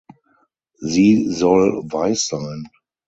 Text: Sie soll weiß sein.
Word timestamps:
Sie 0.79 1.27
soll 1.29 1.83
weiß 1.85 2.25
sein. 2.25 2.69